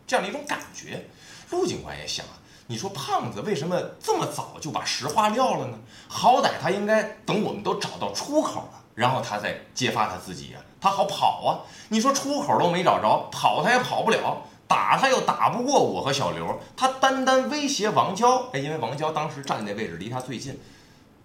[0.06, 1.08] 这样的一种感觉。
[1.50, 2.36] 陆警官也想啊，
[2.66, 5.78] 你说胖子为什么这么早就把实话撂了呢？
[6.06, 11.64] 好歹他应该等我们都找到出口了，然后他再揭发他自己呀，他好跑啊。
[11.88, 20.60] 你说出口都没找着，跑他也跑不了，打他又打不过我和小刘，他单单威胁王娇，哎，因为王娇当时站那位置离他最近，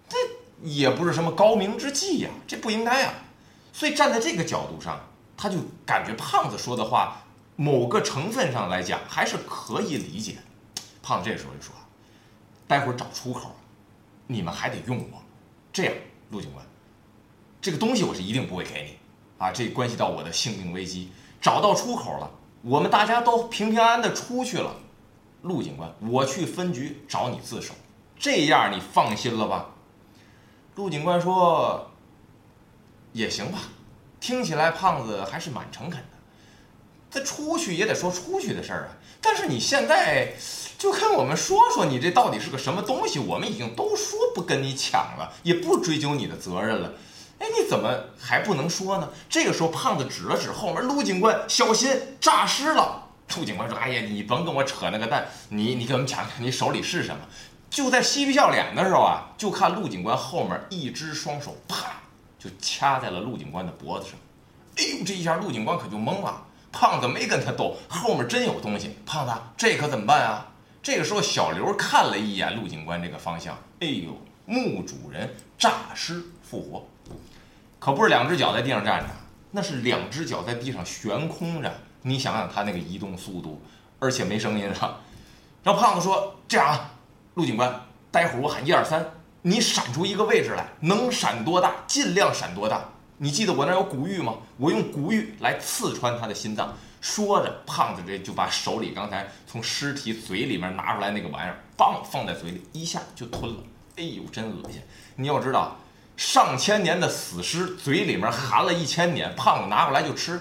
[0.08, 0.16] 这。
[0.64, 3.12] 也不是什么高明之计呀，这不应该呀。
[3.70, 4.98] 所以站在这个角度上，
[5.36, 7.18] 他就感觉胖子说的话，
[7.54, 10.36] 某个成分上来讲还是可以理解。
[11.02, 11.74] 胖子这时候就说
[12.66, 13.54] ：“待会儿找出口，
[14.26, 15.22] 你们还得用我。
[15.70, 15.92] 这样，
[16.30, 16.64] 陆警官，
[17.60, 18.96] 这个东西我是一定不会给你
[19.44, 21.12] 啊，这关系到我的性命危机。
[21.42, 22.30] 找到出口了，
[22.62, 24.74] 我们大家都平平安安的出去了。
[25.42, 27.74] 陆警官，我去分局找你自首，
[28.18, 29.66] 这样你放心了吧？”
[30.76, 31.88] 陆警官说
[33.14, 33.60] ：“也行吧，
[34.18, 36.06] 听起来胖子还是蛮诚恳的。
[37.10, 38.88] 这出去也得说出去的事儿啊。
[39.20, 40.34] 但是你现在
[40.76, 43.20] 就跟我们说说，你这到底是个什么东西？
[43.20, 46.92] 我们已经都说不跟你抢了，也不追究你的责任了。
[47.38, 53.10] 哎，你怎么还不能说呢？”这个时候，胖子指了指后面，陆警官小心诈尸了。
[53.36, 57.20] 陆警官说：“哎呀，你甭跟我扯那个蛋，你你给我们讲讲，你手里是什么？”
[57.74, 61.90] 就在嬉皮笑脸的时候啊，就看陆警官后面一只双手啪
[62.38, 64.14] 就掐在了陆警官的脖子上。
[64.76, 66.40] 哎呦，这一下陆警官可就懵了。
[66.70, 68.96] 胖子没跟他斗，后面真有东西。
[69.04, 70.46] 胖子，这可怎么办啊？
[70.84, 73.58] 这个时候，小刘看了一眼陆警官这个方向。
[73.80, 76.86] 哎呦，墓主人诈尸复活，
[77.80, 79.08] 可不是两只脚在地上站着，
[79.50, 81.74] 那是两只脚在地上悬空着。
[82.02, 83.60] 你想想他那个移动速度，
[83.98, 85.00] 而且没声音啊。
[85.64, 86.92] 然后胖子说：“这样啊。”
[87.34, 87.80] 陆警官，
[88.12, 89.04] 待会儿我喊一二三，
[89.42, 92.84] 你闪出一个位置来，能闪多大尽量闪多大。
[93.18, 94.34] 你记得我那有古玉吗？
[94.56, 96.76] 我用古玉来刺穿他的心脏。
[97.00, 103.60] 说着，胖子这就把手里刚才从尸体嘴里面拿出来那个玩意儿，梆放在嘴里，一下就吞了。
[103.96, 104.80] 哎呦，真恶心！
[105.16, 105.76] 你要知道，
[106.16, 110.40] 上千年的死尸嘴里面含了一千年，胖子拿过来就吃。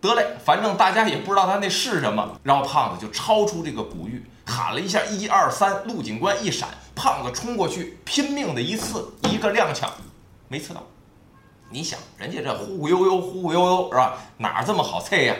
[0.00, 2.38] 得嘞，反正大家也不知道他那是什么。
[2.42, 4.24] 然后胖子就超出这个古玉。
[4.46, 9.88] 喊了一下一二三，陆警官一闪，胖子冲过去，拼命的一刺，一个踉跄，
[10.48, 10.82] 没刺到。
[11.68, 14.18] 你想，人家这忽忽悠悠，忽忽悠悠是吧？
[14.38, 15.36] 哪这么好刺呀？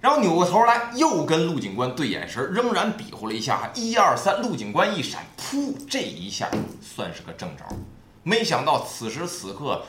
[0.00, 6.48] 然后扭过头来，又跟陆警官对眼神，仍然比划了一下，一二三，陆警官一闪，噗，这一下
[6.80, 7.64] 算是个正着。
[8.22, 9.82] 没想到此时此刻，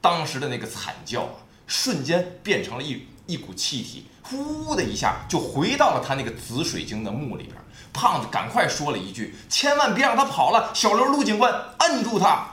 [0.00, 1.34] 当时的那个惨叫啊，
[1.68, 4.06] 瞬间变成了一一股气体。
[4.22, 7.54] 呼的一下就回到了他那个紫水晶的墓里边。
[7.92, 12.46] 胖子赶快说了一句：“千万别让他跑了！”小刘、陆警官摁住他。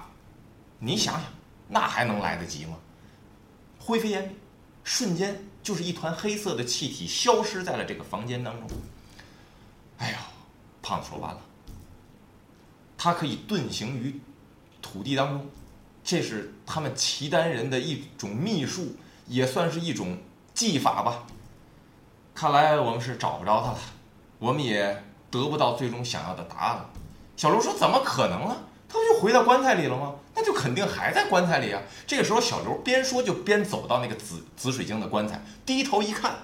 [0.80, 1.24] 你想想，
[1.68, 2.78] 那还能来得及吗？
[3.78, 4.32] 灰飞烟灭，
[4.84, 8.70] 瞬间就是一团黑色的气体消失在了这个房间当中。
[9.98, 10.18] 哎呦，
[10.82, 11.42] 胖子说完了，
[12.98, 14.20] 他可以遁形于
[14.82, 15.50] 土地当中，
[16.04, 18.96] 这是他们契丹人的一种秘术，
[19.28, 20.18] 也算是一种
[20.54, 21.24] 技法吧。
[22.34, 23.78] 看来我们是找不着他了，
[24.40, 26.90] 我们也得不到最终想要的答案了。
[27.38, 28.56] 小刘说：“怎么可能呢？
[28.88, 30.16] 他不就回到棺材里了吗？
[30.36, 36.36] 那就肯定还在棺材里啊！”这个时候，小刘边说就边走到那个紫紫水晶的棺材，低头一看，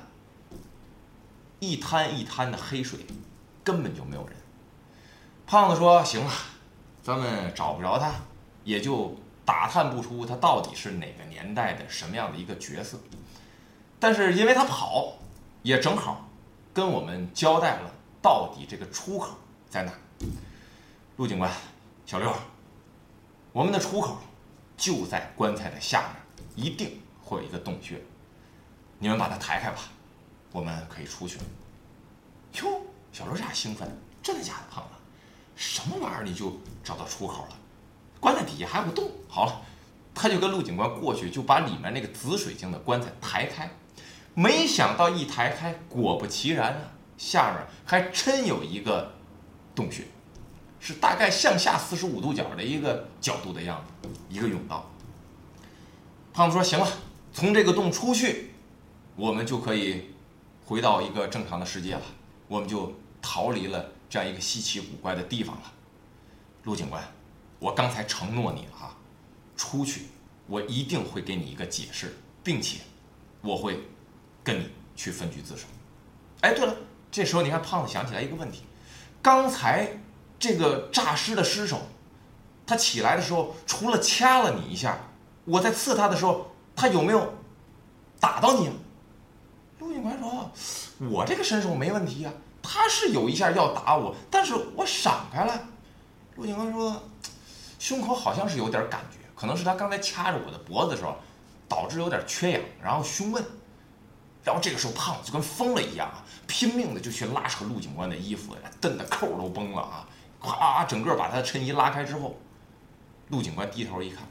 [1.59, 2.99] 一滩一滩的黑水，
[3.63, 4.35] 根本就没有人。
[5.45, 6.31] 胖子说：“行了，
[7.03, 8.11] 咱们找不着他，
[8.63, 12.99] 也就打探不出他到底是哪个年代的什么样的一个角色。
[13.99, 15.13] 但是因为他跑。”
[15.63, 16.27] 也正好
[16.73, 19.37] 跟我们交代了到底这个出口
[19.69, 19.93] 在哪。
[21.17, 21.51] 陆警官，
[22.03, 22.33] 小六，
[23.51, 24.17] 我们的出口
[24.75, 28.01] 就在棺材的下面，一定会有一个洞穴。
[28.97, 29.81] 你们把它抬开吧，
[30.51, 31.43] 我们可以出去了。
[32.53, 32.81] 哟，
[33.13, 33.87] 小刘这兴奋，
[34.23, 34.89] 真的假的，胖子？
[35.55, 37.55] 什么玩意儿你就找到出口了？
[38.21, 39.11] 棺材底下还不动。
[39.27, 39.61] 好了，
[40.15, 43.69] 他就跟陆警官过去，就把里面那个紫水晶的棺材抬开。
[44.33, 46.81] 没想到一抬开，果不其然啊，
[47.17, 49.11] 下面还真有一个
[49.75, 50.05] 洞穴，
[50.79, 54.89] 是大概向下四十五度角的一个角度的样子，一个甬道。
[56.33, 56.87] 胖子说：“行了，
[57.33, 58.53] 从这个洞出去，
[59.17, 60.11] 我们就可以
[60.65, 62.01] 回到一个正常的世界了，
[62.47, 65.63] 我们就逃离了这样一个稀奇古怪的地方了。”
[66.63, 67.03] 陆警官，
[67.61, 68.97] 我刚才承诺你了啊，
[69.55, 70.07] 出去
[70.47, 72.79] 我一定会给你一个解释，并且
[73.41, 73.79] 我会。
[74.43, 75.67] 跟你去分局自首。
[76.39, 76.75] 哎，对了，
[77.11, 78.63] 这时候你看胖子想起来一个问题：
[79.21, 80.01] 刚才
[80.39, 81.79] 这个诈尸的尸首，
[82.65, 84.97] 他起来的时候，除了掐了你一下，
[85.45, 87.35] 我在刺他的时候，他有没有
[88.19, 88.71] 打到你？
[89.77, 90.51] 陆警官说
[91.11, 95.69] ：“我这个身手没问题啊，他是有一下要打我，但是我闪开了。”
[96.35, 97.03] 陆警官说
[97.81, 101.17] ：“胸口好像是有点感觉，可能是他刚才掐着我的脖子的时候，
[101.67, 103.43] 导致有点缺氧，然后胸闷。”
[104.45, 110.07] 然后这个时候，胖子就跟疯了一样啊，拼命的就去拉扯陆警官的衣服，蹬的扣都崩了啊！
[110.39, 112.37] 咵，整个把他的衬衣拉开之后，
[113.29, 114.27] 陆警官低头一看，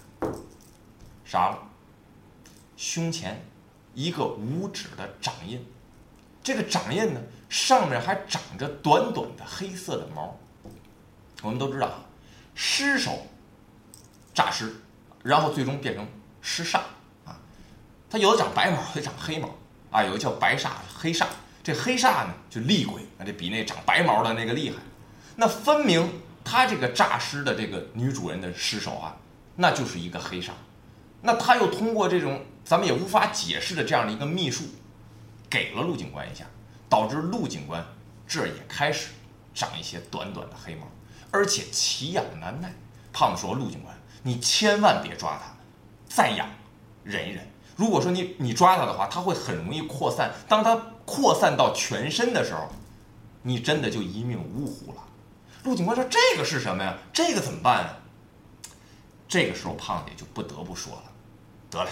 [1.25, 1.59] 傻了，
[2.77, 3.45] 胸前
[3.95, 5.67] 一个五指的掌印，
[6.41, 10.39] 这个掌印呢，上面还长着短短的黑色的毛。
[11.43, 11.91] 我们都知道，
[12.55, 13.27] 尸首
[14.35, 14.75] 诈尸，
[15.23, 16.07] 然后最终变成
[16.41, 16.79] 尸煞
[17.25, 17.39] 啊，
[18.09, 19.49] 它有的长白毛，有的长黑毛。
[19.91, 21.27] 啊，有的叫白煞、黑煞，
[21.65, 24.77] 这黑煞呢就厉鬼，那这比那长白毛的那个厉害。
[25.35, 26.09] 那分明
[26.45, 29.17] 他这个诈尸的这个女主人的尸首啊，
[29.57, 30.51] 那就是一个黑煞。
[31.23, 34.63] 那他又通过这种咱们也无法解释的这样的一个秘术，
[35.49, 36.45] 给了陆警官一下，
[36.89, 37.85] 导致陆警官
[38.29, 39.09] 这也开始
[39.53, 40.87] 长一些短短的黑毛，
[41.33, 42.73] 而且奇痒难耐。
[43.13, 45.53] 胖子说：“陆警官，你千万别抓他，
[46.09, 46.49] 再痒，
[47.05, 50.31] 忍一忍。”如果说你你抓它的话，它会很容易扩散。
[50.47, 52.69] 当它扩散到全身的时候，
[53.43, 55.03] 你真的就一命呜呼了。
[55.65, 56.99] 陆警官说：“这个是什么呀？
[57.11, 57.97] 这个怎么办啊？”
[59.27, 61.03] 这个时候，胖子也就不得不说了
[61.71, 61.91] ：“得嘞，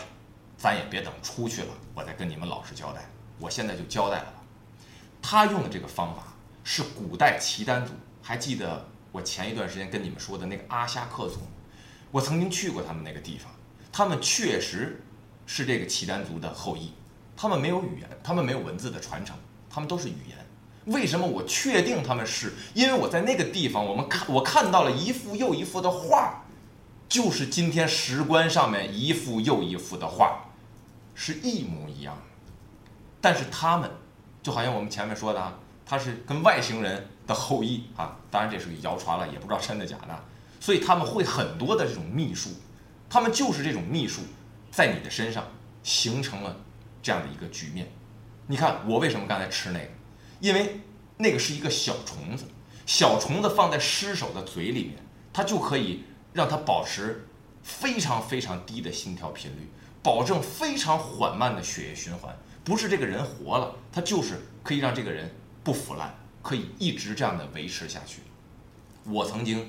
[0.59, 3.09] 咱也别等出去了，我再跟你们老实交代。
[3.39, 4.43] 我现在就交代了吧。
[5.23, 6.25] 他用的这个方法
[6.65, 11.39] 是古代契丹族，还记得我前一段时间跟你们说的那个阿夏克族？
[12.11, 13.53] 我曾经去过他们那个地方，
[13.93, 15.03] 他们确实。”
[15.51, 16.93] 是这个契丹族的后裔，
[17.35, 19.35] 他们没有语言，他们没有文字的传承，
[19.71, 20.37] 他们都是语言。
[20.95, 22.53] 为什么我确定他们是？
[22.75, 26.43] 因为我在那个地方，我们看我看到了一幅又一幅的画，
[27.09, 30.51] 就是今天石棺上面一幅又一幅的画，
[31.15, 32.19] 是一模一样。
[33.23, 33.91] 但是他们，
[34.43, 40.25] 就好像我们前面说的啊，他是跟外星人的后裔啊，当然这是个谣传了，也不知道真的假的。
[40.61, 42.51] 所以他们会很多的这种秘术，
[43.09, 44.23] 他们就是这种秘术。
[44.71, 45.45] 在你的身上
[45.83, 46.55] 形成了
[47.03, 47.89] 这样的一个局面，
[48.47, 49.89] 你看我为什么刚才吃那个？
[50.41, 50.81] 因为
[51.17, 52.45] 那个是一个小虫子，
[52.87, 54.97] 小虫子放在尸首的嘴里面，
[55.33, 57.27] 它就可以让它保持
[57.63, 59.69] 非常非常低的心跳频率，
[60.03, 62.37] 保证非常缓慢的血液循环。
[62.63, 68.21] 不是这个人活了，它就是可以让这个人不腐烂，可以一直这样的维持下去。
[69.05, 69.69] 我曾经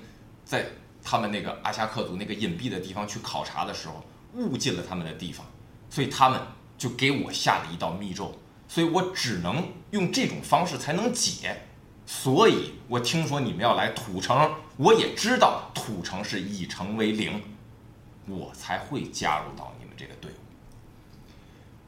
[0.49, 0.65] 在
[1.03, 4.03] 他们那个阿夏克族那个隐蔽的地方去考察的时候。
[4.35, 5.43] 误进了他们的地方，
[5.89, 6.39] 所以他们
[6.77, 8.37] 就给我下了一道密咒，
[8.67, 11.63] 所以我只能用这种方式才能解。
[12.06, 17.41] 所以我听说你们要来土城，我也知道土城是以城为零，
[18.27, 20.35] 我才会加入到你们这个队伍。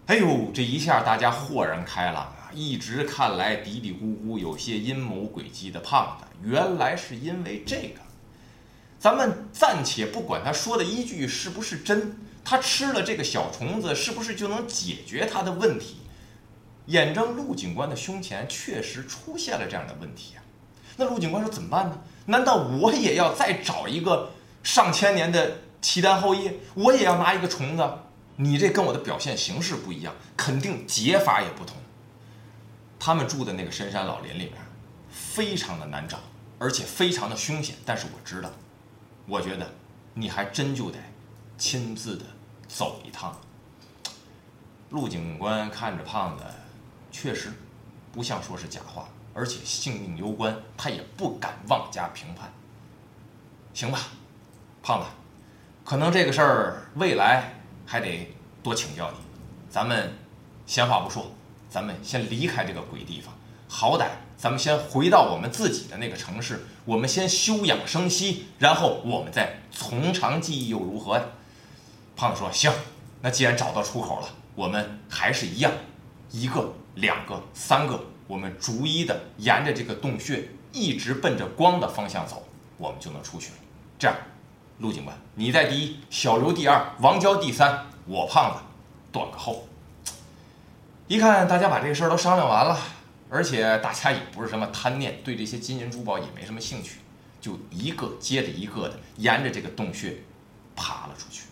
[0.07, 2.49] 哎呦，这一下大家豁然开朗啊！
[2.55, 8.01] 一直看来嘀嘀咕咕、有些阴谋诡计的胖子，原来是因为这个。
[9.01, 12.19] 咱们暂且不管他说的依据是不是真。
[12.45, 15.97] 他吃了这个小虫子，是不是就能解决他的问题？
[16.85, 20.43] 眼睁陆警官的胸前确实出现了这样的问题啊！
[20.97, 21.99] 那陆警官说怎么办呢？
[22.25, 24.31] 难道我也要再找一个
[24.61, 26.51] 上千年的契丹后裔？
[26.75, 27.89] 我也要拿一个虫子？
[28.35, 31.77] 你这跟我的表现形式不一样，肯定解法也不同。
[32.99, 34.53] 他们住的那个深山老林里面，
[35.09, 36.19] 非常的难找，
[36.59, 37.75] 而且非常的凶险。
[37.85, 38.51] 但是我知道，
[39.25, 39.71] 我觉得
[40.13, 40.97] 你还真就得。
[41.57, 42.25] 亲自的
[42.67, 43.39] 走一趟。
[44.89, 46.43] 陆警官看着胖子，
[47.11, 47.53] 确实
[48.11, 52.51] 不像说是假话，而且性命攸关，他也不敢妄加评判。
[53.75, 53.99] 行吧，
[54.81, 55.05] 胖子，
[55.85, 57.53] 可能这个事儿未来
[57.85, 59.17] 还得多请教你。
[59.69, 60.11] 咱们
[60.65, 61.31] 闲话不说，
[61.69, 63.31] 咱们先离开这个鬼地方，
[63.69, 64.09] 好歹
[64.41, 71.23] 咱们先回到我们自己的那个城市，我们先休养生息，然后我们再从长计议又如何呀？
[72.15, 72.73] 胖子说：“行，
[73.21, 75.71] 那既然找到出口了，我们还是一样，
[76.31, 82.43] 一个、两个、三个，我们逐一的沿着这个洞穴，一直奔着光的方向走，
[82.79, 83.57] 我们就能出去了。
[83.99, 84.17] 这样，
[84.79, 88.63] 陆警官，你在第一，小刘第二，王娇第三，我胖子
[89.11, 89.67] 断个后。
[91.07, 92.79] 一看大家把这个事儿都商量完了。”
[93.33, 96.99] 而且大家也不是什么贪念，对这些金银珠宝也没什么兴趣，
[97.39, 100.17] 就一个接着一个的沿着这个洞穴
[100.75, 101.43] 爬了出去。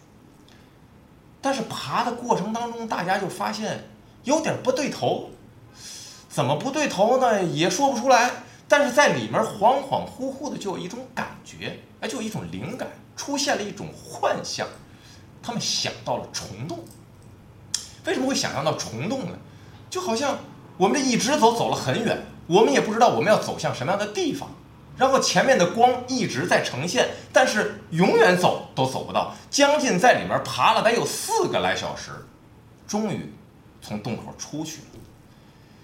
[1.40, 3.88] 但是爬的过程当中，大家就发现
[4.26, 5.30] 有点不对头。
[6.28, 7.42] 怎么不对头呢？
[7.46, 8.30] 也说不出来。
[8.68, 14.68] 但是在里面恍恍惚惚的就有一种感觉，哎，就有一种灵感，出现了一种幻象。
[15.42, 16.84] 他们想到了虫洞。
[18.06, 19.38] 为什么会想象到虫洞呢？
[19.90, 20.38] 就好像。
[20.80, 24.50] 我们这一直走，走了很远，我们也不知道我们要走向什么样的地方。
[24.98, 29.36] 然后前面的光一直在呈现，但是永远走都走不到。
[29.50, 32.12] 将近在里面爬了得有四个来小时，
[32.88, 33.34] 终于
[33.82, 35.00] 从洞口出去了。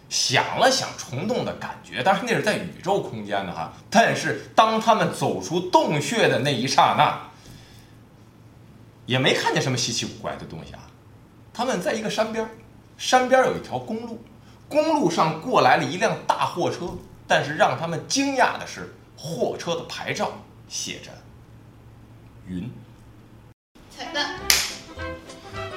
[0.07, 3.73] 想了想虫洞的感觉，当然那是在宇宙空间的哈。
[3.89, 7.31] 但是当他们走出洞穴的那一刹那，
[9.05, 10.79] 也没看见什么稀奇古怪的东西啊。
[11.53, 12.49] 他们在一个山边，
[12.97, 14.23] 山边有一条公路。
[14.67, 16.87] 公路上过来了一辆大货车，
[17.27, 20.31] 但是让他们惊讶的是，货车的牌照
[20.67, 21.11] 写着
[22.47, 22.69] “云”。
[23.95, 24.39] 彩蛋。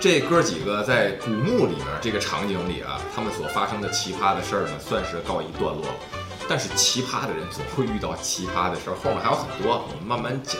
[0.00, 5.94] 这哥几个在古墓里面这个场景里啊，他们所发生的奇葩的事儿呢，算是告一段落了。
[6.48, 10.56] 但是奇葩的人总会遇到奇葩的事儿，后面还有很多，我们慢慢讲。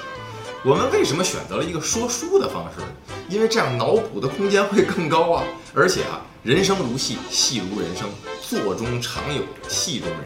[0.65, 2.83] 我们为什么选择了一个说书的方式？
[3.29, 5.45] 因为这样脑补的空间会更高啊！
[5.73, 8.09] 而且啊，人生如戏，戏如人生，
[8.41, 10.21] 座中常有戏中人。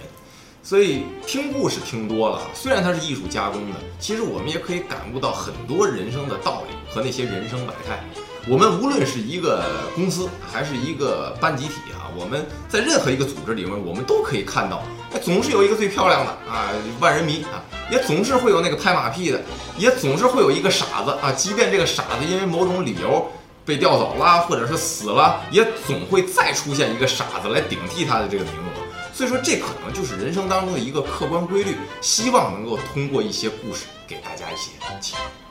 [0.63, 8.05] 所以听故事听多了，虽然它是艺术加工的，其实我们也可以感悟到很多人生的道理和那些人生百态。
[8.47, 16.69] 我们无论是一个公司还是一个班集体啊，我们在任何一个组织里面，我们都可以看到，它总是有一个最漂亮的啊，
[17.01, 17.65] 万人迷啊。
[17.91, 19.41] 也总是会有那个拍马屁的，
[19.79, 21.33] 也总是会有一个傻子啊。
[21.33, 23.31] 即便这个傻子因为某种理由
[23.65, 28.83] 被调走了，或者是死了，也总会再出现一个傻子来顶替他的这个名额。
[29.15, 31.77] 所以说，这可能就是人生当中的一个客观规律。
[32.01, 35.42] 希望能够通过一些故事给大家一些启发。